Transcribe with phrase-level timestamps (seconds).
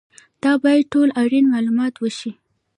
[0.43, 2.31] دا باید ټول اړین معلومات وښيي.